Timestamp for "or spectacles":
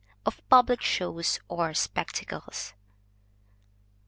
1.47-2.73